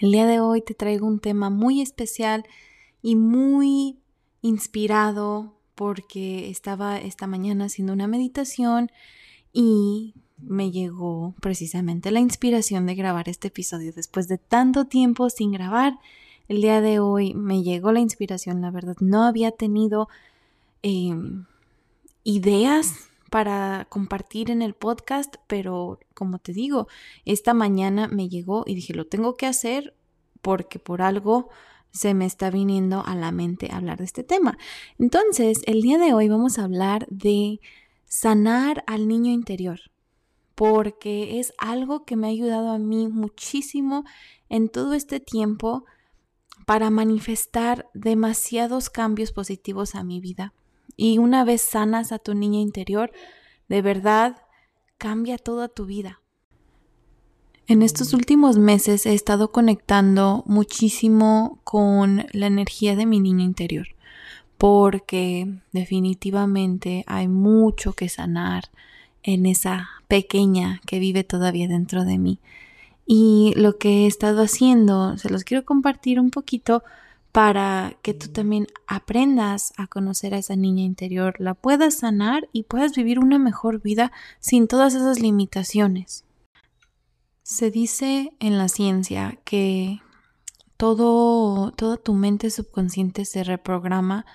El 0.00 0.12
día 0.12 0.26
de 0.26 0.40
hoy 0.40 0.62
te 0.62 0.72
traigo 0.72 1.06
un 1.06 1.20
tema 1.20 1.50
muy 1.50 1.82
especial 1.82 2.46
y 3.02 3.16
muy 3.16 3.98
inspirado 4.40 5.58
porque 5.74 6.48
estaba 6.48 6.98
esta 6.98 7.26
mañana 7.26 7.66
haciendo 7.66 7.92
una 7.92 8.06
meditación 8.06 8.90
y 9.52 10.14
me 10.38 10.70
llegó 10.70 11.34
precisamente 11.42 12.10
la 12.12 12.20
inspiración 12.20 12.86
de 12.86 12.94
grabar 12.94 13.28
este 13.28 13.48
episodio 13.48 13.92
después 13.92 14.26
de 14.26 14.38
tanto 14.38 14.86
tiempo 14.86 15.28
sin 15.28 15.52
grabar. 15.52 15.98
El 16.48 16.62
día 16.62 16.80
de 16.80 16.98
hoy 16.98 17.34
me 17.34 17.62
llegó 17.62 17.92
la 17.92 18.00
inspiración, 18.00 18.62
la 18.62 18.70
verdad. 18.70 18.96
No 19.00 19.24
había 19.24 19.50
tenido 19.50 20.08
em, 20.82 21.44
ideas 22.24 23.09
para 23.30 23.86
compartir 23.88 24.50
en 24.50 24.60
el 24.60 24.74
podcast, 24.74 25.36
pero 25.46 26.00
como 26.14 26.38
te 26.38 26.52
digo, 26.52 26.88
esta 27.24 27.54
mañana 27.54 28.08
me 28.08 28.28
llegó 28.28 28.64
y 28.66 28.74
dije, 28.74 28.92
lo 28.92 29.06
tengo 29.06 29.36
que 29.36 29.46
hacer 29.46 29.94
porque 30.42 30.78
por 30.78 31.00
algo 31.00 31.48
se 31.92 32.14
me 32.14 32.26
está 32.26 32.50
viniendo 32.50 33.04
a 33.04 33.14
la 33.14 33.32
mente 33.32 33.70
hablar 33.72 33.98
de 33.98 34.04
este 34.04 34.24
tema. 34.24 34.58
Entonces, 34.98 35.62
el 35.66 35.80
día 35.82 35.98
de 35.98 36.12
hoy 36.12 36.28
vamos 36.28 36.58
a 36.58 36.64
hablar 36.64 37.06
de 37.08 37.60
sanar 38.06 38.84
al 38.86 39.08
niño 39.08 39.32
interior, 39.32 39.80
porque 40.54 41.38
es 41.38 41.52
algo 41.58 42.04
que 42.04 42.16
me 42.16 42.26
ha 42.26 42.30
ayudado 42.30 42.70
a 42.70 42.78
mí 42.78 43.08
muchísimo 43.08 44.04
en 44.48 44.68
todo 44.68 44.94
este 44.94 45.20
tiempo 45.20 45.84
para 46.66 46.90
manifestar 46.90 47.88
demasiados 47.94 48.90
cambios 48.90 49.32
positivos 49.32 49.94
a 49.94 50.04
mi 50.04 50.20
vida. 50.20 50.52
Y 50.96 51.18
una 51.18 51.44
vez 51.44 51.62
sanas 51.62 52.12
a 52.12 52.18
tu 52.18 52.34
niña 52.34 52.60
interior, 52.60 53.12
de 53.68 53.82
verdad 53.82 54.36
cambia 54.98 55.38
toda 55.38 55.68
tu 55.68 55.86
vida. 55.86 56.20
En 57.66 57.82
estos 57.82 58.14
últimos 58.14 58.58
meses 58.58 59.06
he 59.06 59.14
estado 59.14 59.52
conectando 59.52 60.42
muchísimo 60.46 61.60
con 61.62 62.26
la 62.32 62.48
energía 62.48 62.96
de 62.96 63.06
mi 63.06 63.20
niño 63.20 63.44
interior, 63.44 63.86
porque 64.58 65.46
definitivamente 65.70 67.04
hay 67.06 67.28
mucho 67.28 67.92
que 67.92 68.08
sanar 68.08 68.64
en 69.22 69.46
esa 69.46 69.88
pequeña 70.08 70.80
que 70.84 70.98
vive 70.98 71.22
todavía 71.22 71.68
dentro 71.68 72.04
de 72.04 72.18
mí. 72.18 72.40
Y 73.06 73.52
lo 73.56 73.78
que 73.78 74.04
he 74.04 74.06
estado 74.06 74.42
haciendo, 74.42 75.16
se 75.16 75.30
los 75.30 75.44
quiero 75.44 75.64
compartir 75.64 76.18
un 76.18 76.30
poquito 76.30 76.82
para 77.32 77.96
que 78.02 78.12
tú 78.14 78.28
también 78.28 78.66
aprendas 78.86 79.72
a 79.76 79.86
conocer 79.86 80.34
a 80.34 80.38
esa 80.38 80.56
niña 80.56 80.82
interior, 80.82 81.36
la 81.38 81.54
puedas 81.54 81.98
sanar 81.98 82.48
y 82.52 82.64
puedas 82.64 82.94
vivir 82.94 83.18
una 83.18 83.38
mejor 83.38 83.80
vida 83.80 84.10
sin 84.40 84.66
todas 84.66 84.94
esas 84.94 85.20
limitaciones. 85.20 86.24
Se 87.42 87.70
dice 87.70 88.32
en 88.40 88.58
la 88.58 88.68
ciencia 88.68 89.38
que 89.44 90.00
todo, 90.76 91.72
toda 91.72 91.96
tu 91.96 92.14
mente 92.14 92.50
subconsciente 92.50 93.24
se 93.24 93.44
reprograma, 93.44 94.26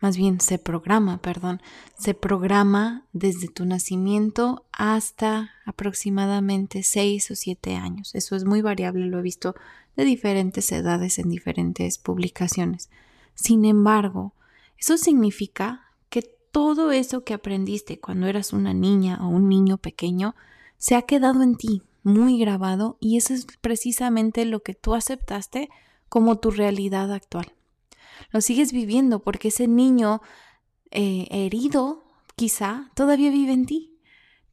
más 0.00 0.16
bien 0.16 0.40
se 0.40 0.58
programa, 0.58 1.18
perdón, 1.18 1.60
se 1.98 2.14
programa 2.14 3.04
desde 3.12 3.48
tu 3.48 3.64
nacimiento 3.64 4.64
hasta 4.72 5.50
aproximadamente 5.64 6.82
6 6.82 7.32
o 7.32 7.34
7 7.34 7.74
años. 7.74 8.14
Eso 8.14 8.36
es 8.36 8.44
muy 8.44 8.62
variable, 8.62 9.06
lo 9.06 9.18
he 9.18 9.22
visto 9.22 9.54
de 9.96 10.04
diferentes 10.04 10.70
edades 10.70 11.18
en 11.18 11.28
diferentes 11.28 11.98
publicaciones. 11.98 12.90
Sin 13.34 13.64
embargo, 13.64 14.34
eso 14.78 14.96
significa 14.96 15.92
que 16.10 16.22
todo 16.22 16.92
eso 16.92 17.24
que 17.24 17.34
aprendiste 17.34 17.98
cuando 17.98 18.28
eras 18.28 18.52
una 18.52 18.72
niña 18.72 19.18
o 19.20 19.28
un 19.28 19.48
niño 19.48 19.78
pequeño 19.78 20.36
se 20.76 20.94
ha 20.94 21.02
quedado 21.02 21.42
en 21.42 21.56
ti, 21.56 21.82
muy 22.04 22.38
grabado, 22.38 22.96
y 23.00 23.16
eso 23.16 23.34
es 23.34 23.46
precisamente 23.60 24.44
lo 24.44 24.62
que 24.62 24.74
tú 24.74 24.94
aceptaste 24.94 25.68
como 26.08 26.38
tu 26.38 26.52
realidad 26.52 27.12
actual. 27.12 27.52
Lo 28.30 28.40
sigues 28.40 28.72
viviendo 28.72 29.20
porque 29.20 29.48
ese 29.48 29.68
niño 29.68 30.20
eh, 30.90 31.26
herido, 31.30 32.04
quizá, 32.36 32.90
todavía 32.94 33.30
vive 33.30 33.52
en 33.52 33.66
ti. 33.66 34.00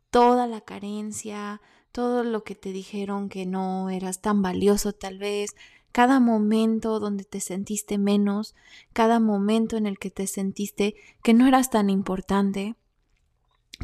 Toda 0.09 0.47
la 0.47 0.61
carencia, 0.61 1.61
todo 1.91 2.23
lo 2.23 2.43
que 2.43 2.55
te 2.55 2.71
dijeron 2.71 3.29
que 3.29 3.45
no 3.45 3.89
eras 3.89 4.21
tan 4.21 4.41
valioso 4.41 4.93
tal 4.93 5.17
vez, 5.17 5.55
cada 5.91 6.19
momento 6.19 6.99
donde 6.99 7.23
te 7.23 7.39
sentiste 7.39 7.97
menos, 7.97 8.53
cada 8.91 9.21
momento 9.21 9.77
en 9.77 9.85
el 9.85 9.97
que 9.97 10.11
te 10.11 10.27
sentiste 10.27 10.95
que 11.23 11.33
no 11.33 11.47
eras 11.47 11.69
tan 11.69 11.89
importante, 11.89 12.75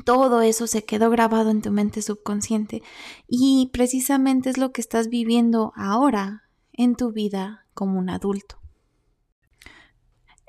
todo 0.06 0.42
eso 0.42 0.68
se 0.68 0.84
quedó 0.84 1.10
grabado 1.10 1.52
en 1.52 1.62
tu 1.62 1.72
mente 1.72 2.02
subconsciente 2.02 2.82
y 3.28 3.70
precisamente 3.74 4.50
es 4.50 4.58
lo 4.58 4.72
que 4.72 4.82
estás 4.82 5.08
viviendo 5.08 5.74
ahora 5.76 6.44
en 6.74 6.96
tu 6.96 7.12
vida 7.12 7.66
como 7.74 8.00
un 8.00 8.10
adulto. 8.10 8.61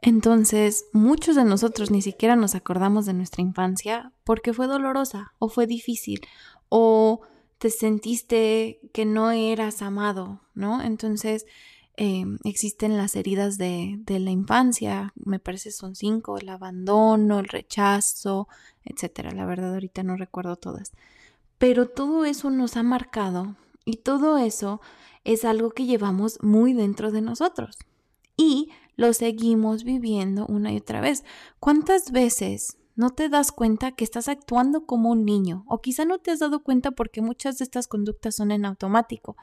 Entonces, 0.04 0.86
muchos 0.92 1.36
de 1.36 1.44
nosotros 1.44 1.92
ni 1.92 2.02
siquiera 2.02 2.34
nos 2.34 2.56
acordamos 2.56 3.06
de 3.06 3.14
nuestra 3.14 3.40
infancia 3.40 4.12
porque 4.24 4.52
fue 4.52 4.66
dolorosa 4.66 5.32
o 5.38 5.48
fue 5.48 5.68
difícil 5.68 6.20
o 6.68 7.20
te 7.58 7.70
sentiste 7.70 8.80
que 8.92 9.04
no 9.04 9.30
eras 9.30 9.80
amado, 9.80 10.40
¿no? 10.54 10.82
Entonces 10.82 11.46
em, 11.96 12.38
existen 12.42 12.96
las 12.96 13.14
heridas 13.14 13.58
de, 13.58 13.94
de, 13.98 14.18
la 14.18 14.32
infancia, 14.32 15.12
me 15.14 15.38
parece 15.38 15.70
son 15.70 15.94
cinco, 15.94 16.36
el 16.36 16.48
abandono, 16.48 17.38
el 17.38 17.46
rechazo, 17.46 18.48
etcétera. 18.84 19.30
La 19.30 19.46
verdad 19.46 19.74
ahorita 19.74 20.02
no 20.02 20.16
recuerdo 20.16 20.56
todas. 20.56 20.90
Pero 21.58 21.88
todo 21.88 22.24
eso 22.24 22.50
nos 22.50 22.76
ha 22.76 22.82
marcado 22.82 23.54
y 23.84 23.98
todo 23.98 24.38
eso 24.38 24.80
es 25.22 25.44
algo 25.44 25.70
que 25.70 25.86
llevamos 25.86 26.42
muy 26.42 26.72
dentro 26.72 27.12
de 27.12 27.20
nosotros 27.20 27.78
y 28.36 28.70
lo 28.96 29.12
seguimos 29.12 29.84
viviendo 29.84 30.46
una 30.46 30.72
y 30.72 30.78
otra 30.78 31.00
vez. 31.00 31.24
¿Cuántas 31.58 32.12
veces 32.12 32.76
no 32.94 33.10
te 33.10 33.28
das 33.28 33.52
cuenta 33.52 33.92
que 33.92 34.04
estás 34.04 34.28
actuando 34.28 34.84
como 34.84 35.10
un 35.10 35.24
niño 35.24 35.64
o 35.66 35.80
quizá 35.80 36.04
no 36.04 36.18
te 36.18 36.30
has 36.30 36.40
dado 36.40 36.62
cuenta 36.62 36.90
porque 36.90 37.22
muchas 37.22 37.58
de 37.58 37.64
estas 37.64 37.88
conductas 37.88 38.36
son 38.36 38.50
en 38.50 38.64
automático. 38.64 39.36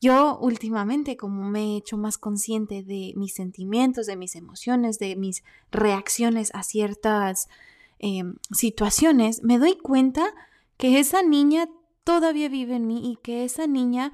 Yo 0.00 0.38
últimamente, 0.40 1.16
como 1.16 1.48
me 1.48 1.74
he 1.74 1.76
hecho 1.78 1.96
más 1.96 2.18
consciente 2.18 2.82
de 2.82 3.12
mis 3.16 3.34
sentimientos, 3.34 4.06
de 4.06 4.16
mis 4.16 4.36
emociones, 4.36 4.98
de 4.98 5.16
mis 5.16 5.42
reacciones 5.72 6.50
a 6.54 6.62
ciertas 6.62 7.48
em, 7.98 8.36
situaciones, 8.52 9.42
me 9.42 9.58
doy 9.58 9.76
cuenta 9.78 10.34
que 10.76 11.00
esa 11.00 11.22
niña 11.22 11.68
todavía 12.04 12.48
vive 12.48 12.76
en 12.76 12.86
mí 12.86 13.10
y 13.10 13.16
que 13.16 13.44
esa 13.44 13.66
niña 13.66 14.12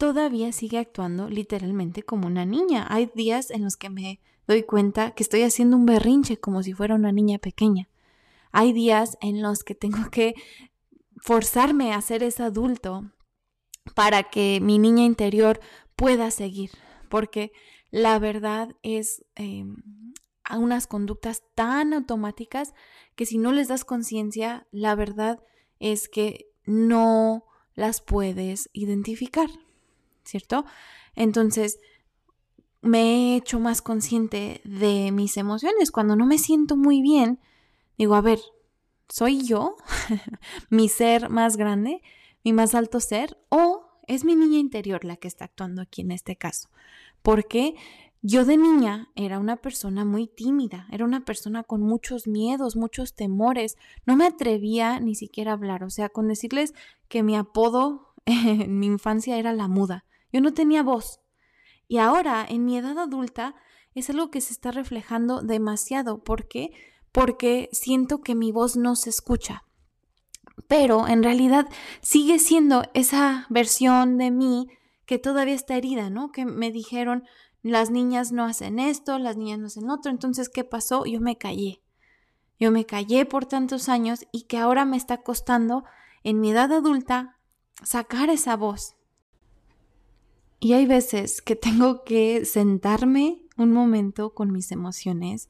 todavía 0.00 0.50
sigue 0.50 0.78
actuando 0.78 1.28
literalmente 1.28 2.02
como 2.02 2.26
una 2.26 2.46
niña. 2.46 2.86
Hay 2.88 3.10
días 3.14 3.50
en 3.50 3.64
los 3.64 3.76
que 3.76 3.90
me 3.90 4.18
doy 4.46 4.62
cuenta 4.62 5.10
que 5.10 5.22
estoy 5.22 5.42
haciendo 5.42 5.76
un 5.76 5.84
berrinche 5.84 6.38
como 6.38 6.62
si 6.62 6.72
fuera 6.72 6.94
una 6.94 7.12
niña 7.12 7.36
pequeña. 7.36 7.86
Hay 8.50 8.72
días 8.72 9.18
en 9.20 9.42
los 9.42 9.62
que 9.62 9.74
tengo 9.74 10.10
que 10.10 10.34
forzarme 11.18 11.92
a 11.92 12.00
ser 12.00 12.22
ese 12.22 12.42
adulto 12.42 13.12
para 13.94 14.22
que 14.22 14.58
mi 14.62 14.78
niña 14.78 15.04
interior 15.04 15.60
pueda 15.96 16.30
seguir, 16.30 16.70
porque 17.10 17.52
la 17.90 18.18
verdad 18.18 18.74
es 18.82 19.22
eh, 19.36 19.66
unas 20.56 20.86
conductas 20.86 21.42
tan 21.54 21.92
automáticas 21.92 22.72
que 23.16 23.26
si 23.26 23.36
no 23.36 23.52
les 23.52 23.68
das 23.68 23.84
conciencia, 23.84 24.66
la 24.70 24.94
verdad 24.94 25.40
es 25.78 26.08
que 26.08 26.46
no 26.64 27.44
las 27.74 28.00
puedes 28.00 28.70
identificar, 28.72 29.50
¿cierto? 30.30 30.64
Entonces, 31.14 31.80
me 32.82 33.34
he 33.34 33.36
hecho 33.36 33.60
más 33.60 33.82
consciente 33.82 34.60
de 34.64 35.12
mis 35.12 35.36
emociones. 35.36 35.90
Cuando 35.90 36.16
no 36.16 36.26
me 36.26 36.38
siento 36.38 36.76
muy 36.76 37.02
bien, 37.02 37.40
digo, 37.98 38.14
a 38.14 38.20
ver, 38.20 38.38
¿soy 39.08 39.42
yo, 39.42 39.76
mi 40.70 40.88
ser 40.88 41.28
más 41.28 41.56
grande, 41.56 42.02
mi 42.44 42.52
más 42.52 42.74
alto 42.74 43.00
ser, 43.00 43.36
o 43.48 44.00
es 44.06 44.24
mi 44.24 44.34
niña 44.34 44.58
interior 44.58 45.04
la 45.04 45.16
que 45.16 45.28
está 45.28 45.44
actuando 45.44 45.82
aquí 45.82 46.00
en 46.00 46.12
este 46.12 46.36
caso? 46.36 46.70
Porque 47.22 47.74
yo 48.22 48.44
de 48.44 48.56
niña 48.56 49.08
era 49.14 49.38
una 49.38 49.56
persona 49.56 50.04
muy 50.04 50.26
tímida, 50.26 50.86
era 50.90 51.04
una 51.04 51.24
persona 51.24 51.64
con 51.64 51.82
muchos 51.82 52.26
miedos, 52.26 52.76
muchos 52.76 53.14
temores, 53.14 53.76
no 54.06 54.16
me 54.16 54.26
atrevía 54.26 55.00
ni 55.00 55.14
siquiera 55.14 55.52
a 55.52 55.54
hablar, 55.54 55.84
o 55.84 55.90
sea, 55.90 56.08
con 56.08 56.28
decirles 56.28 56.74
que 57.08 57.22
mi 57.22 57.36
apodo 57.36 58.14
en 58.26 58.78
mi 58.78 58.86
infancia 58.86 59.38
era 59.38 59.52
la 59.52 59.68
muda, 59.68 60.04
yo 60.32 60.40
no 60.40 60.52
tenía 60.52 60.82
voz, 60.82 61.20
y 61.90 61.98
ahora, 61.98 62.46
en 62.48 62.64
mi 62.64 62.78
edad 62.78 62.96
adulta, 63.00 63.56
es 63.96 64.08
algo 64.10 64.30
que 64.30 64.40
se 64.40 64.52
está 64.52 64.70
reflejando 64.70 65.42
demasiado. 65.42 66.22
¿Por 66.22 66.46
qué? 66.46 66.70
Porque 67.10 67.68
siento 67.72 68.20
que 68.20 68.36
mi 68.36 68.52
voz 68.52 68.76
no 68.76 68.94
se 68.94 69.10
escucha. 69.10 69.64
Pero 70.68 71.08
en 71.08 71.24
realidad 71.24 71.66
sigue 72.00 72.38
siendo 72.38 72.84
esa 72.94 73.46
versión 73.50 74.18
de 74.18 74.30
mí 74.30 74.68
que 75.04 75.18
todavía 75.18 75.54
está 75.54 75.74
herida, 75.74 76.10
¿no? 76.10 76.30
Que 76.30 76.44
me 76.44 76.70
dijeron, 76.70 77.24
las 77.60 77.90
niñas 77.90 78.30
no 78.30 78.44
hacen 78.44 78.78
esto, 78.78 79.18
las 79.18 79.36
niñas 79.36 79.58
no 79.58 79.66
hacen 79.66 79.90
otro. 79.90 80.12
Entonces, 80.12 80.48
¿qué 80.48 80.62
pasó? 80.62 81.06
Yo 81.06 81.20
me 81.20 81.38
callé. 81.38 81.82
Yo 82.60 82.70
me 82.70 82.86
callé 82.86 83.26
por 83.26 83.46
tantos 83.46 83.88
años 83.88 84.26
y 84.30 84.42
que 84.42 84.58
ahora 84.58 84.84
me 84.84 84.96
está 84.96 85.22
costando 85.22 85.82
en 86.22 86.38
mi 86.38 86.52
edad 86.52 86.72
adulta 86.72 87.36
sacar 87.82 88.30
esa 88.30 88.54
voz. 88.54 88.94
Y 90.60 90.74
hay 90.74 90.86
veces 90.86 91.40
que 91.40 91.56
tengo 91.56 92.04
que 92.04 92.44
sentarme 92.44 93.40
un 93.56 93.72
momento 93.72 94.34
con 94.34 94.52
mis 94.52 94.70
emociones 94.72 95.48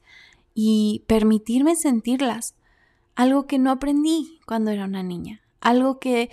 y 0.53 1.03
permitirme 1.07 1.75
sentirlas. 1.75 2.55
Algo 3.15 3.45
que 3.45 3.59
no 3.59 3.71
aprendí 3.71 4.39
cuando 4.47 4.71
era 4.71 4.85
una 4.85 5.03
niña. 5.03 5.41
Algo 5.59 5.99
que 5.99 6.29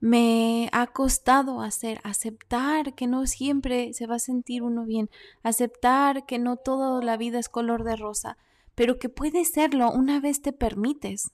me 0.00 0.68
ha 0.72 0.86
costado 0.88 1.62
hacer, 1.62 2.00
aceptar 2.04 2.94
que 2.94 3.06
no 3.06 3.26
siempre 3.26 3.92
se 3.94 4.06
va 4.06 4.16
a 4.16 4.20
sentir 4.20 4.62
uno 4.62 4.84
bien, 4.84 5.10
aceptar 5.42 6.24
que 6.26 6.38
no 6.38 6.56
toda 6.56 7.02
la 7.02 7.16
vida 7.16 7.38
es 7.38 7.48
color 7.48 7.82
de 7.82 7.96
rosa, 7.96 8.36
pero 8.74 8.98
que 8.98 9.08
puede 9.08 9.44
serlo 9.44 9.90
una 9.90 10.20
vez 10.20 10.40
te 10.40 10.52
permites. 10.52 11.32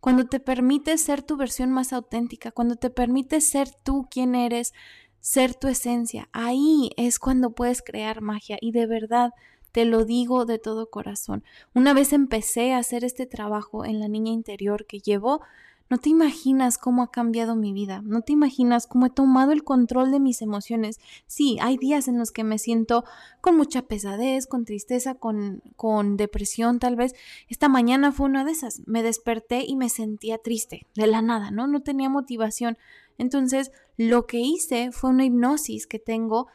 Cuando 0.00 0.24
te 0.24 0.40
permites 0.40 1.02
ser 1.02 1.22
tu 1.22 1.36
versión 1.36 1.70
más 1.70 1.92
auténtica, 1.92 2.50
cuando 2.50 2.76
te 2.76 2.90
permites 2.90 3.48
ser 3.48 3.68
tú 3.84 4.08
quien 4.10 4.34
eres, 4.34 4.72
ser 5.20 5.54
tu 5.54 5.68
esencia. 5.68 6.28
Ahí 6.32 6.90
es 6.96 7.18
cuando 7.18 7.50
puedes 7.50 7.82
crear 7.82 8.20
magia 8.20 8.58
y 8.60 8.72
de 8.72 8.86
verdad 8.86 9.32
te 9.72 9.84
lo 9.84 10.04
digo 10.04 10.46
de 10.46 10.58
todo 10.58 10.90
corazón. 10.90 11.44
Una 11.74 11.94
vez 11.94 12.12
empecé 12.12 12.72
a 12.72 12.78
hacer 12.78 13.04
este 13.04 13.26
trabajo 13.26 13.84
en 13.84 14.00
la 14.00 14.08
niña 14.08 14.32
interior 14.32 14.86
que 14.86 14.98
llevo, 14.98 15.42
no 15.90 15.98
te 15.98 16.08
imaginas 16.08 16.78
cómo 16.78 17.02
ha 17.02 17.10
cambiado 17.10 17.56
mi 17.56 17.72
vida, 17.72 18.00
no 18.04 18.22
te 18.22 18.32
imaginas 18.32 18.86
cómo 18.86 19.06
he 19.06 19.10
tomado 19.10 19.50
el 19.50 19.64
control 19.64 20.12
de 20.12 20.20
mis 20.20 20.40
emociones. 20.40 21.00
Sí, 21.26 21.58
hay 21.60 21.76
días 21.76 22.06
en 22.06 22.16
los 22.16 22.30
que 22.30 22.44
me 22.44 22.58
siento 22.58 23.04
con 23.40 23.56
mucha 23.56 23.82
pesadez, 23.82 24.46
con 24.46 24.64
tristeza, 24.64 25.16
con, 25.16 25.62
con 25.74 26.16
depresión 26.16 26.78
tal 26.78 26.94
vez. 26.94 27.16
Esta 27.48 27.68
mañana 27.68 28.12
fue 28.12 28.26
una 28.26 28.44
de 28.44 28.52
esas. 28.52 28.82
Me 28.86 29.02
desperté 29.02 29.64
y 29.66 29.74
me 29.74 29.88
sentía 29.88 30.38
triste, 30.38 30.86
de 30.94 31.08
la 31.08 31.22
nada, 31.22 31.50
¿no? 31.50 31.66
No 31.66 31.82
tenía 31.82 32.08
motivación. 32.08 32.78
Entonces, 33.18 33.72
lo 33.96 34.28
que 34.28 34.38
hice 34.38 34.92
fue 34.92 35.10
una 35.10 35.24
hipnosis 35.24 35.88
que 35.88 35.98
tengo 35.98 36.46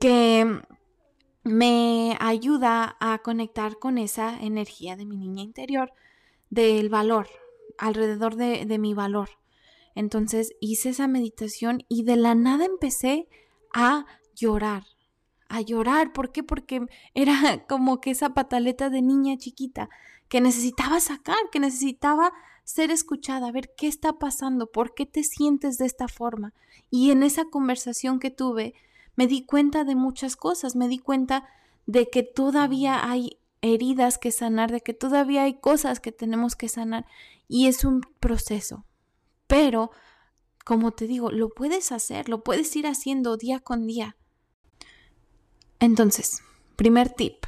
que 0.00 0.60
me 1.44 2.14
ayuda 2.20 2.96
a 3.00 3.20
conectar 3.22 3.78
con 3.78 3.96
esa 3.96 4.38
energía 4.38 4.96
de 4.96 5.06
mi 5.06 5.16
niña 5.16 5.42
interior, 5.42 5.94
del 6.50 6.90
valor, 6.90 7.26
alrededor 7.80 8.36
de, 8.36 8.66
de, 8.66 8.78
mi 8.78 8.94
valor. 8.94 9.30
Entonces 9.94 10.52
hice 10.60 10.90
esa 10.90 11.08
meditación 11.08 11.82
y 11.88 12.04
de 12.04 12.16
la 12.16 12.34
nada 12.34 12.64
empecé 12.64 13.28
a 13.72 14.06
llorar, 14.36 14.84
a 15.48 15.60
llorar. 15.62 16.12
¿Por 16.12 16.30
qué? 16.30 16.42
Porque 16.42 16.86
era 17.14 17.64
como 17.68 18.00
que 18.00 18.10
esa 18.10 18.34
pataleta 18.34 18.90
de 18.90 19.02
niña 19.02 19.36
chiquita 19.36 19.88
que 20.28 20.40
necesitaba 20.40 21.00
sacar, 21.00 21.38
que 21.50 21.58
necesitaba 21.58 22.32
ser 22.62 22.92
escuchada, 22.92 23.50
ver 23.50 23.74
qué 23.76 23.88
está 23.88 24.18
pasando, 24.18 24.70
por 24.70 24.94
qué 24.94 25.06
te 25.06 25.24
sientes 25.24 25.76
de 25.76 25.86
esta 25.86 26.06
forma. 26.06 26.54
Y 26.88 27.10
en 27.10 27.24
esa 27.24 27.46
conversación 27.46 28.20
que 28.20 28.30
tuve, 28.30 28.74
me 29.16 29.26
di 29.26 29.44
cuenta 29.44 29.82
de 29.84 29.96
muchas 29.96 30.36
cosas, 30.36 30.76
me 30.76 30.86
di 30.86 30.98
cuenta 30.98 31.48
de 31.86 32.08
que 32.08 32.22
todavía 32.22 33.10
hay 33.10 33.38
heridas 33.60 34.18
que 34.18 34.30
sanar, 34.30 34.70
de 34.70 34.80
que 34.80 34.94
todavía 34.94 35.42
hay 35.42 35.54
cosas 35.54 35.98
que 35.98 36.12
tenemos 36.12 36.54
que 36.54 36.68
sanar 36.68 37.06
y 37.50 37.66
es 37.66 37.84
un 37.84 38.02
proceso. 38.20 38.86
Pero, 39.48 39.90
como 40.64 40.92
te 40.92 41.08
digo, 41.08 41.32
lo 41.32 41.48
puedes 41.48 41.90
hacer, 41.90 42.28
lo 42.28 42.44
puedes 42.44 42.74
ir 42.76 42.86
haciendo 42.86 43.36
día 43.36 43.58
con 43.58 43.88
día. 43.88 44.16
Entonces, 45.80 46.42
primer 46.76 47.10
tip 47.10 47.44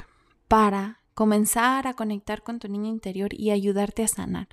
para 0.49 1.01
comenzar 1.15 1.87
a 1.87 1.95
conectar 1.95 2.43
con 2.43 2.59
tu 2.59 2.69
niño 2.69 2.89
interior 2.89 3.33
y 3.33 3.53
ayudarte 3.53 4.03
a 4.03 4.09
sanar. 4.09 4.49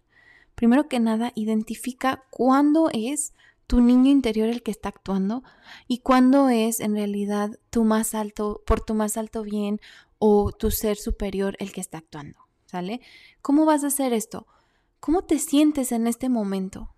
Primero 0.54 0.88
que 0.88 1.00
nada, 1.00 1.32
identifica 1.34 2.26
cuándo 2.30 2.92
es 2.94 3.34
tu 3.66 3.82
niño 3.82 4.12
interior 4.12 4.50
el 4.50 4.62
que 4.62 4.72
está 4.72 4.90
actuando 4.90 5.44
y 5.88 6.00
cuándo 6.00 6.50
es 6.50 6.80
en 6.80 6.94
realidad 6.94 7.58
tu 7.72 7.86
más 7.86 8.14
alto, 8.14 8.62
por 8.68 8.82
tu 8.82 8.94
más 8.94 9.18
alto 9.18 9.42
bien 9.42 9.80
o 10.20 10.52
tu 10.52 10.70
ser 10.70 10.98
superior 10.98 11.56
el 11.60 11.72
que 11.72 11.82
está 11.82 11.98
actuando, 11.98 12.38
¿sale? 12.66 13.02
¿Cómo 13.42 13.66
vas 13.66 13.84
a 13.84 13.88
hacer 13.88 14.14
esto? 14.14 14.46
¿Cómo 15.00 15.24
te 15.24 15.40
sientes 15.40 15.92
en 15.92 16.08
este 16.08 16.30
momento? 16.30 16.90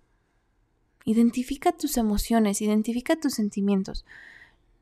Identifica 1.06 1.72
tus 1.72 1.98
emociones, 1.98 2.62
identifica 2.62 3.16
tus 3.16 3.34
sentimientos. 3.34 4.06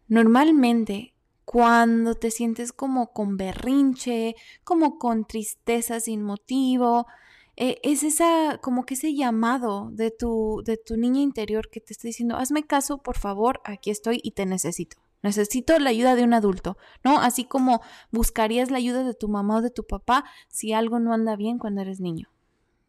Normalmente 0.07 1.13
cuando 1.49 2.13
te 2.13 2.29
sientes 2.29 2.71
como 2.71 3.11
con 3.11 3.35
berrinche, 3.35 4.35
como 4.63 4.99
con 4.99 5.25
tristeza 5.25 5.99
sin 5.99 6.21
motivo. 6.21 7.07
Eh, 7.55 7.79
es 7.81 8.03
esa, 8.03 8.59
como 8.61 8.85
que 8.85 8.93
ese 8.93 9.15
llamado 9.15 9.89
de 9.91 10.11
tu, 10.11 10.61
de 10.63 10.77
tu 10.77 10.95
niña 10.95 11.21
interior 11.21 11.71
que 11.71 11.81
te 11.81 11.91
está 11.91 12.07
diciendo, 12.07 12.37
hazme 12.37 12.67
caso, 12.67 12.99
por 12.99 13.17
favor, 13.17 13.61
aquí 13.63 13.89
estoy 13.89 14.19
y 14.21 14.31
te 14.31 14.45
necesito. 14.45 14.97
Necesito 15.23 15.79
la 15.79 15.89
ayuda 15.89 16.13
de 16.13 16.23
un 16.23 16.35
adulto, 16.35 16.77
¿no? 17.03 17.19
Así 17.19 17.45
como 17.45 17.81
buscarías 18.11 18.69
la 18.69 18.77
ayuda 18.77 19.03
de 19.03 19.15
tu 19.15 19.27
mamá 19.27 19.57
o 19.57 19.61
de 19.61 19.71
tu 19.71 19.87
papá 19.87 20.25
si 20.49 20.73
algo 20.73 20.99
no 20.99 21.13
anda 21.13 21.35
bien 21.35 21.57
cuando 21.57 21.81
eres 21.81 21.99
niño. 21.99 22.29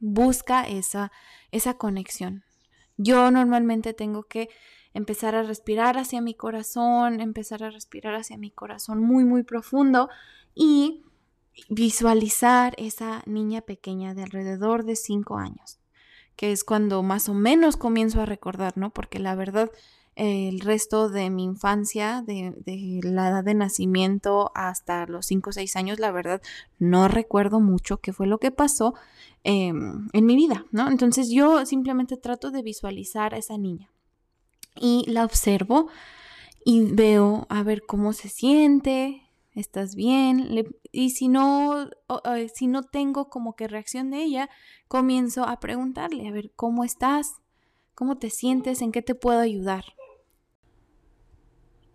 Busca 0.00 0.62
esa, 0.64 1.12
esa 1.52 1.74
conexión. 1.74 2.42
Yo 2.96 3.30
normalmente 3.30 3.94
tengo 3.94 4.24
que 4.24 4.48
empezar 4.92 5.34
a 5.34 5.42
respirar 5.42 5.96
hacia 5.98 6.20
mi 6.20 6.34
corazón, 6.34 7.20
empezar 7.20 7.62
a 7.62 7.70
respirar 7.70 8.14
hacia 8.14 8.36
mi 8.36 8.50
corazón 8.50 9.00
muy, 9.00 9.24
muy 9.24 9.42
profundo 9.42 10.08
y 10.54 11.04
visualizar 11.68 12.74
esa 12.78 13.22
niña 13.26 13.60
pequeña 13.60 14.14
de 14.14 14.22
alrededor 14.22 14.84
de 14.84 14.96
cinco 14.96 15.38
años, 15.38 15.78
que 16.36 16.52
es 16.52 16.64
cuando 16.64 17.02
más 17.02 17.28
o 17.28 17.34
menos 17.34 17.76
comienzo 17.76 18.20
a 18.20 18.26
recordar, 18.26 18.76
¿no? 18.76 18.90
Porque 18.90 19.18
la 19.18 19.34
verdad, 19.34 19.70
el 20.16 20.60
resto 20.60 21.08
de 21.08 21.30
mi 21.30 21.44
infancia, 21.44 22.22
de, 22.26 22.54
la 23.02 23.28
edad 23.28 23.44
de 23.44 23.54
nacimiento 23.54 24.50
hasta 24.54 25.06
los 25.06 25.26
cinco 25.26 25.50
o 25.50 25.52
seis 25.52 25.76
años, 25.76 25.98
la 25.98 26.10
verdad, 26.10 26.42
no 26.78 27.08
recuerdo 27.08 27.60
mucho 27.60 27.98
qué 27.98 28.12
fue 28.12 28.26
lo 28.26 28.38
que 28.38 28.50
pasó 28.50 28.94
em, 29.44 30.08
en 30.12 30.26
mi 30.26 30.36
vida, 30.36 30.66
¿no? 30.72 30.90
Entonces 30.90 31.30
yo 31.30 31.64
simplemente 31.64 32.16
trato 32.16 32.50
de 32.50 32.62
visualizar 32.62 33.34
a 33.34 33.38
esa 33.38 33.56
niña 33.56 33.90
y 34.76 35.04
la 35.10 35.24
observo 35.24 35.88
y 36.64 36.92
veo 36.92 37.46
a 37.48 37.62
ver 37.62 37.82
cómo 37.86 38.12
se 38.12 38.28
siente, 38.28 39.22
estás 39.54 39.94
bien, 39.94 40.66
y 40.92 41.10
si 41.10 41.28
no, 41.28 41.88
si 42.54 42.66
no 42.66 42.82
tengo 42.82 43.30
como 43.30 43.56
que 43.56 43.68
reacción 43.68 44.10
de 44.10 44.22
ella, 44.22 44.50
comienzo 44.88 45.44
a 45.44 45.60
preguntarle, 45.60 46.28
a 46.28 46.32
ver, 46.32 46.52
¿cómo 46.56 46.84
estás? 46.84 47.36
¿Cómo 47.94 48.18
te 48.18 48.30
sientes? 48.30 48.82
¿En 48.82 48.92
qué 48.92 49.02
te 49.02 49.14
puedo 49.14 49.40
ayudar? 49.40 49.84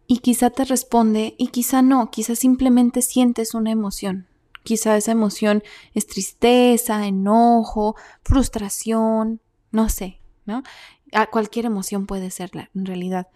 Y 0.08 0.20
quizá 0.20 0.50
te 0.50 0.66
responde 0.66 1.36
y 1.38 1.48
quizá 1.48 1.82
no, 1.82 2.12
quizá 2.12 2.36
simplemente 2.36 3.02
sientes 3.02 3.54
una 3.54 3.72
emoción. 3.72 4.28
Quizá 4.64 4.98
esa 4.98 5.12
emoción 5.12 5.64
es 5.94 6.08
tristeza, 6.08 7.06
enojo, 7.06 7.96
frustración, 8.24 9.42
no 9.72 9.90
sé, 9.90 10.20
¿no? 10.46 10.64
a 11.16 11.28
cualquier 11.28 11.66
emoción 11.66 12.06
puede 12.06 12.30
serla, 12.30 12.70
en 12.76 12.86
realidad. 12.86 13.28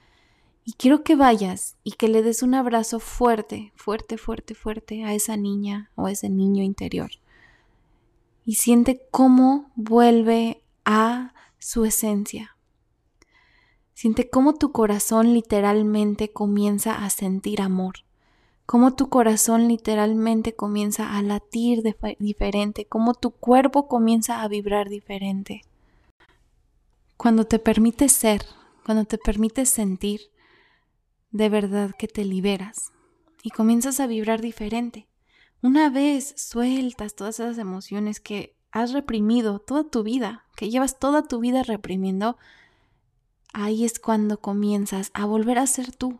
Y 0.65 0.73
quiero 0.73 1.03
que 1.03 1.15
vayas 1.15 1.77
y 1.83 1.93
que 1.93 2.09
le 2.09 2.21
des 2.21 2.43
un 2.43 2.53
abrazo 2.53 2.99
fuerte, 2.99 3.71
fuerte, 3.75 4.17
fuerte, 4.17 4.53
fuerte 4.53 5.03
a 5.03 5.13
esa 5.13 5.37
niña 5.37 5.89
o 5.95 6.05
a 6.05 6.11
ese 6.11 6.29
niño 6.29 6.63
interior. 6.63 7.09
Y 8.45 8.55
siente 8.55 9.01
cómo 9.11 9.71
vuelve 9.75 10.63
a 10.85 11.33
su 11.57 11.85
esencia. 11.85 12.55
Siente 13.99 14.29
cómo 14.29 14.53
tu 14.53 14.71
corazón 14.71 15.33
literalmente 15.33 16.31
comienza 16.31 17.03
a 17.03 17.09
sentir 17.09 17.61
amor, 17.61 17.95
cómo 18.65 18.95
tu 18.95 19.09
corazón 19.09 19.67
literalmente 19.67 20.55
comienza 20.55 21.17
a 21.17 21.21
latir 21.21 21.83
diferente, 22.17 22.85
cómo 22.85 23.13
tu 23.13 23.31
cuerpo 23.31 23.89
comienza 23.89 24.41
a 24.41 24.47
vibrar 24.47 24.87
diferente. 24.87 25.63
Cuando 27.17 27.43
te 27.43 27.59
permites 27.59 28.13
ser, 28.13 28.45
cuando 28.85 29.03
te 29.03 29.17
permites 29.17 29.67
sentir, 29.67 30.21
de 31.31 31.49
verdad 31.49 31.91
que 31.99 32.07
te 32.07 32.23
liberas 32.23 32.93
y 33.43 33.49
comienzas 33.49 33.99
a 33.99 34.07
vibrar 34.07 34.39
diferente. 34.39 35.09
Una 35.61 35.89
vez 35.89 36.35
sueltas 36.37 37.15
todas 37.15 37.41
esas 37.41 37.57
emociones 37.57 38.21
que 38.21 38.55
has 38.71 38.93
reprimido 38.93 39.59
toda 39.59 39.83
tu 39.83 40.03
vida, 40.03 40.45
que 40.55 40.69
llevas 40.69 40.99
toda 40.99 41.27
tu 41.27 41.41
vida 41.41 41.63
reprimiendo, 41.63 42.37
ahí 43.53 43.85
es 43.85 43.99
cuando 43.99 44.39
comienzas 44.39 45.11
a 45.13 45.25
volver 45.25 45.59
a 45.59 45.67
ser 45.67 45.95
tú, 45.95 46.19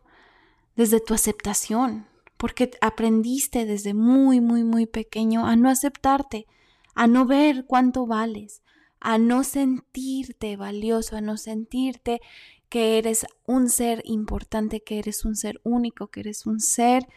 desde 0.76 1.00
tu 1.00 1.14
aceptación, 1.14 2.08
porque 2.38 2.72
aprendiste 2.82 3.66
desde 3.66 3.94
muy, 3.94 4.40
muy, 4.40 4.64
muy 4.64 4.86
pequeño 4.86 5.46
a 5.46 5.56
no 5.56 5.70
aceptarte, 5.70 6.48
a 6.96 7.08
no 7.08 7.26
ver 7.26 7.66
cuánto 7.66 8.06
vales, 8.06 8.62
a 9.00 9.18
no 9.18 9.44
sentirte 9.44 10.58
valioso, 10.58 11.18
a 11.18 11.22
no 11.22 11.38
sentirte 11.38 12.22
que 12.70 12.98
eres 12.98 13.26
un 13.46 13.70
ser 13.70 14.02
importante, 14.06 14.82
que 14.82 15.00
eres 15.00 15.26
un 15.26 15.36
ser 15.36 15.60
único, 15.64 16.08
que 16.08 16.22
eres 16.22 16.46
un 16.46 16.60
ser 16.60 17.08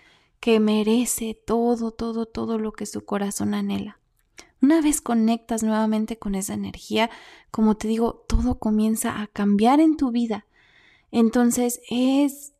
que 0.41 0.59
merece 0.59 1.39
todo, 1.47 1.93
todo, 1.93 2.27
todo 2.27 2.59
lo 2.59 2.73
que 2.73 2.87
su 2.87 3.05
corazón 3.05 3.55
anhela. 3.55 4.01
Una 4.63 4.81
vez 4.81 5.01
conectas 5.01 5.65
nuevamente 5.65 6.19
con 6.19 6.37
esa 6.37 6.55
energía, 6.55 7.11
como 7.51 7.77
te 7.77 7.89
digo, 7.89 8.25
todo 8.29 8.61
comienza 8.61 9.21
a 9.21 9.27
cambiar 9.27 9.81
en 9.81 9.97
tu 9.97 10.13
vida. 10.13 10.47
Entonces 11.11 11.81
es 11.91 12.53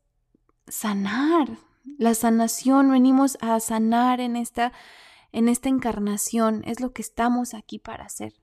sanar. 0.67 1.57
La 1.97 2.13
sanación, 2.13 2.91
venimos 2.91 3.37
a 3.39 3.57
sanar 3.61 4.19
en 4.19 4.35
esta, 4.35 4.73
en 5.31 5.47
esta 5.47 5.69
encarnación, 5.69 6.63
es 6.65 6.81
lo 6.81 6.91
que 6.91 7.01
estamos 7.01 7.53
aquí 7.53 7.79
para 7.79 8.05
hacer. 8.05 8.33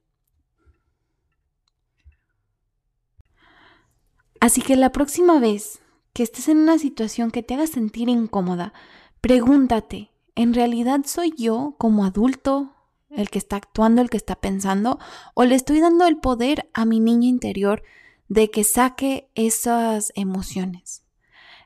Así 4.41 4.63
que 4.63 4.75
la 4.75 4.91
próxima 4.91 5.39
vez 5.39 5.83
que 6.15 6.23
estés 6.23 6.49
en 6.49 6.59
una 6.59 6.79
situación 6.79 7.31
que 7.31 7.43
te 7.43 7.55
haga 7.55 7.67
sentir 7.67 8.09
incómoda, 8.09 8.73
pregúntate, 9.21 10.11
¿en 10.35 10.55
realidad 10.55 11.01
soy 11.05 11.35
yo 11.37 11.75
como 11.79 12.07
adulto 12.07 12.75
el 13.11 13.31
que 13.31 13.39
está 13.39 13.57
actuando, 13.57 14.03
el 14.03 14.11
que 14.11 14.17
está 14.17 14.37
pensando, 14.37 14.99
o 15.35 15.45
le 15.45 15.55
estoy 15.55 15.81
dando 15.81 16.07
el 16.07 16.19
poder 16.19 16.71
a 16.75 16.85
mi 16.85 17.01
niña 17.01 17.29
interior 17.29 17.83
de 18.29 18.51
que 18.51 18.65
saque 18.65 19.29
esas 19.35 20.13
emociones. 20.15 21.03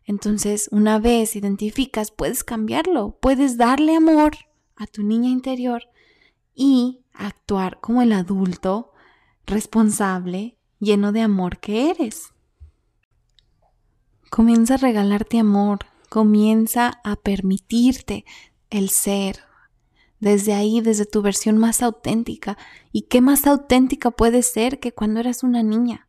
Entonces, 0.06 0.68
una 0.70 0.98
vez 0.98 1.36
identificas, 1.36 2.10
puedes 2.10 2.44
cambiarlo, 2.44 3.18
puedes 3.20 3.56
darle 3.56 3.96
amor 3.96 4.32
a 4.76 4.86
tu 4.86 5.02
niña 5.02 5.30
interior 5.30 5.82
y 6.54 7.00
actuar 7.12 7.80
como 7.80 8.02
el 8.02 8.12
adulto 8.12 8.92
responsable, 9.46 10.56
lleno 10.78 11.12
de 11.12 11.22
amor 11.22 11.58
que 11.58 11.90
eres. 11.90 12.32
Comienza 14.30 14.74
a 14.74 14.78
regalarte 14.78 15.38
amor, 15.38 15.80
comienza 16.08 17.00
a 17.04 17.16
permitirte 17.16 18.24
el 18.70 18.90
ser, 18.90 19.40
desde 20.24 20.54
ahí, 20.54 20.80
desde 20.80 21.04
tu 21.04 21.20
versión 21.20 21.58
más 21.58 21.82
auténtica. 21.82 22.56
¿Y 22.92 23.02
qué 23.02 23.20
más 23.20 23.46
auténtica 23.46 24.10
puede 24.10 24.42
ser 24.42 24.80
que 24.80 24.90
cuando 24.90 25.20
eras 25.20 25.42
una 25.42 25.62
niña? 25.62 26.08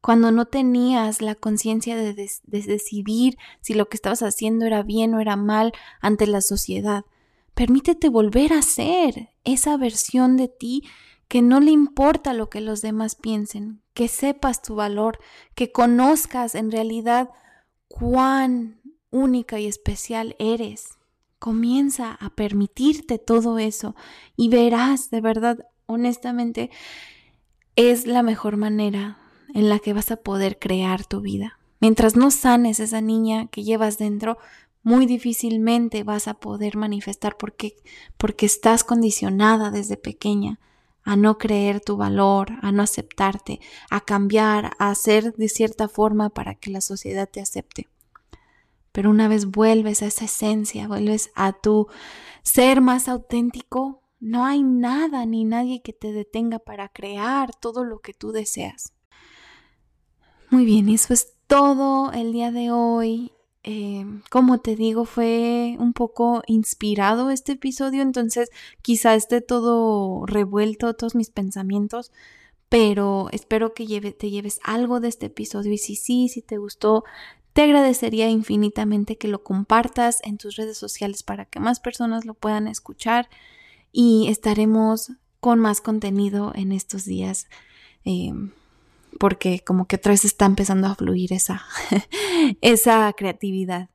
Cuando 0.00 0.30
no 0.30 0.46
tenías 0.46 1.20
la 1.20 1.34
conciencia 1.34 1.96
de, 1.96 2.14
decidir 2.44 3.36
si 3.60 3.74
lo 3.74 3.88
que 3.88 3.96
estabas 3.96 4.22
haciendo 4.22 4.66
era 4.66 4.84
bien 4.84 5.14
o 5.14 5.20
era 5.20 5.34
mal 5.34 5.72
ante 6.00 6.28
la 6.28 6.42
sociedad. 6.42 7.04
Permítete 7.54 8.08
volver 8.08 8.52
a 8.52 8.62
ser 8.62 9.30
esa 9.42 9.76
versión 9.76 10.36
de 10.36 10.46
ti 10.46 10.84
que 11.26 11.42
no 11.42 11.58
le 11.58 11.72
importa 11.72 12.34
lo 12.34 12.48
que 12.48 12.60
los 12.60 12.82
demás 12.82 13.16
piensen, 13.16 13.82
que 13.94 14.06
sepas 14.06 14.62
tu 14.62 14.76
valor, 14.76 15.18
que 15.56 15.72
conozcas 15.72 16.54
en 16.54 16.70
realidad 16.70 17.30
cuán 17.88 18.80
única 19.10 19.58
y 19.58 19.66
especial 19.66 20.36
eres. 20.38 20.96
Comienza 21.38 22.12
a 22.12 22.30
permitirte 22.30 23.18
todo 23.18 23.58
eso 23.58 23.94
y 24.36 24.48
verás, 24.48 25.10
de 25.10 25.20
verdad, 25.20 25.66
honestamente, 25.86 26.70
es 27.76 28.06
la 28.06 28.22
mejor 28.22 28.56
manera 28.56 29.18
en 29.54 29.68
la 29.68 29.78
que 29.78 29.92
vas 29.92 30.10
a 30.10 30.16
poder 30.16 30.58
crear 30.58 31.04
tu 31.04 31.20
vida. 31.20 31.58
Mientras 31.80 32.16
no 32.16 32.30
sanes 32.30 32.80
esa 32.80 33.00
niña 33.00 33.48
que 33.48 33.64
llevas 33.64 33.98
dentro, 33.98 34.38
muy 34.82 35.06
difícilmente 35.06 36.04
vas 36.04 36.28
a 36.28 36.34
poder 36.34 36.76
manifestar 36.76 37.36
porque, 37.36 37.76
porque 38.16 38.46
estás 38.46 38.84
condicionada 38.84 39.70
desde 39.70 39.96
pequeña 39.96 40.58
a 41.02 41.16
no 41.16 41.38
creer 41.38 41.80
tu 41.80 41.96
valor, 41.96 42.52
a 42.62 42.72
no 42.72 42.82
aceptarte, 42.82 43.60
a 43.90 44.00
cambiar, 44.00 44.72
a 44.78 44.90
hacer 44.90 45.34
de 45.34 45.48
cierta 45.48 45.88
forma 45.88 46.30
para 46.30 46.54
que 46.54 46.70
la 46.70 46.80
sociedad 46.80 47.28
te 47.28 47.40
acepte. 47.40 47.88
Pero 48.96 49.10
una 49.10 49.28
vez 49.28 49.50
vuelves 49.50 50.00
a 50.00 50.06
esa 50.06 50.24
esencia, 50.24 50.88
vuelves 50.88 51.30
a 51.34 51.52
tu 51.52 51.86
ser 52.42 52.80
más 52.80 53.08
auténtico, 53.08 54.00
no 54.20 54.46
hay 54.46 54.62
nada 54.62 55.26
ni 55.26 55.44
nadie 55.44 55.82
que 55.82 55.92
te 55.92 56.12
detenga 56.12 56.60
para 56.60 56.88
crear 56.88 57.54
todo 57.54 57.84
lo 57.84 57.98
que 57.98 58.14
tú 58.14 58.32
deseas. 58.32 58.94
Muy 60.48 60.64
bien, 60.64 60.88
eso 60.88 61.12
es 61.12 61.34
todo 61.46 62.10
el 62.12 62.32
día 62.32 62.50
de 62.50 62.70
hoy. 62.70 63.32
Eh, 63.64 64.06
como 64.30 64.60
te 64.60 64.76
digo, 64.76 65.04
fue 65.04 65.76
un 65.78 65.92
poco 65.92 66.42
inspirado 66.46 67.28
este 67.28 67.52
episodio, 67.52 68.00
entonces 68.00 68.48
quizá 68.80 69.14
esté 69.14 69.42
todo 69.42 70.24
revuelto, 70.24 70.94
todos 70.94 71.14
mis 71.14 71.28
pensamientos, 71.28 72.12
pero 72.70 73.28
espero 73.30 73.74
que 73.74 73.84
te 74.12 74.30
lleves 74.30 74.58
algo 74.64 75.00
de 75.00 75.08
este 75.08 75.26
episodio 75.26 75.74
y 75.74 75.78
si 75.78 75.96
sí, 75.96 76.28
si 76.30 76.40
te 76.40 76.56
gustó, 76.56 77.04
te 77.56 77.62
agradecería 77.62 78.28
infinitamente 78.28 79.16
que 79.16 79.28
lo 79.28 79.42
compartas 79.42 80.20
en 80.24 80.36
tus 80.36 80.56
redes 80.56 80.76
sociales 80.76 81.22
para 81.22 81.46
que 81.46 81.58
más 81.58 81.80
personas 81.80 82.26
lo 82.26 82.34
puedan 82.34 82.68
escuchar 82.68 83.30
y 83.92 84.26
estaremos 84.28 85.12
con 85.40 85.58
más 85.58 85.80
contenido 85.80 86.52
en 86.54 86.70
estos 86.70 87.06
días. 87.06 87.48
Eh, 88.04 88.30
porque 89.18 89.60
como 89.60 89.86
que 89.86 89.96
otra 89.96 90.12
vez 90.12 90.26
está 90.26 90.44
empezando 90.44 90.86
a 90.86 90.96
fluir 90.96 91.32
esa, 91.32 91.64
esa 92.60 93.10
creatividad. 93.14 93.88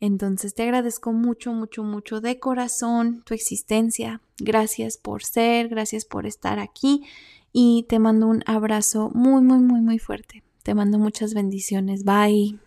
Entonces 0.00 0.54
te 0.54 0.64
agradezco 0.64 1.14
mucho, 1.14 1.54
mucho, 1.54 1.84
mucho 1.84 2.20
de 2.20 2.38
corazón 2.38 3.22
tu 3.24 3.32
existencia. 3.32 4.20
Gracias 4.36 4.98
por 4.98 5.24
ser, 5.24 5.68
gracias 5.70 6.04
por 6.04 6.26
estar 6.26 6.58
aquí 6.58 7.06
y 7.54 7.86
te 7.88 7.98
mando 8.00 8.26
un 8.26 8.44
abrazo 8.44 9.10
muy, 9.14 9.40
muy, 9.40 9.60
muy, 9.60 9.80
muy 9.80 9.98
fuerte. 9.98 10.42
Te 10.62 10.74
mando 10.74 10.98
muchas 10.98 11.32
bendiciones. 11.32 12.04
Bye. 12.04 12.58